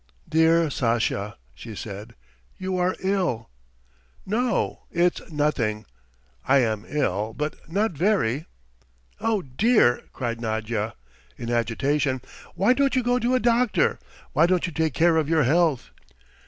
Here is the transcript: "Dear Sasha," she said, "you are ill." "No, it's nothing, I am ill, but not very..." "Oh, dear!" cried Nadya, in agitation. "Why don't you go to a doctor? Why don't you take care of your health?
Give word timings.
"Dear 0.27 0.71
Sasha," 0.71 1.37
she 1.53 1.75
said, 1.75 2.15
"you 2.57 2.75
are 2.77 2.95
ill." 3.01 3.51
"No, 4.25 4.81
it's 4.89 5.21
nothing, 5.31 5.85
I 6.47 6.57
am 6.57 6.85
ill, 6.87 7.35
but 7.37 7.55
not 7.71 7.91
very..." 7.91 8.47
"Oh, 9.21 9.43
dear!" 9.43 10.01
cried 10.11 10.41
Nadya, 10.41 10.95
in 11.37 11.51
agitation. 11.51 12.19
"Why 12.55 12.73
don't 12.73 12.95
you 12.95 13.03
go 13.03 13.19
to 13.19 13.35
a 13.35 13.39
doctor? 13.39 13.99
Why 14.33 14.47
don't 14.47 14.65
you 14.65 14.73
take 14.73 14.95
care 14.95 15.17
of 15.17 15.29
your 15.29 15.43
health? 15.43 15.91